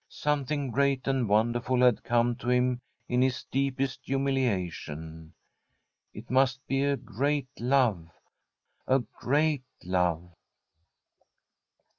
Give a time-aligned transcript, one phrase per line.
[0.09, 5.29] Something gvt^<*^ and wonderful had come to him in \m dee)^<^^t huuuliation.
[6.11, 8.09] It must be a great lovc
[8.87, 10.29] ^ gitH^t K^ve.